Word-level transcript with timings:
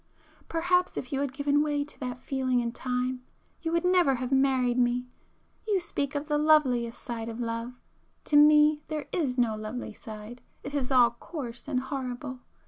Perhaps 0.49 0.97
if 0.97 1.13
you 1.13 1.21
had 1.21 1.31
given 1.31 1.61
way 1.61 1.83
to 1.83 1.99
that 1.99 2.23
feeling 2.23 2.59
in 2.59 2.71
time, 2.71 3.21
you 3.61 3.71
would 3.71 3.85
never 3.85 4.15
have 4.15 4.31
married 4.31 4.79
me. 4.79 5.05
You 5.67 5.79
speak 5.79 6.15
of 6.15 6.27
the 6.27 6.39
loveliest 6.39 6.99
side 6.99 7.29
of 7.29 7.39
love,—to 7.39 8.35
me 8.35 8.81
there 8.87 9.05
is 9.11 9.37
no 9.37 9.55
lovely 9.55 9.93
side,—it 9.93 10.73
is 10.73 10.91
all 10.91 11.11
coarse 11.11 11.67
and 11.67 11.79
horrible! 11.79 12.39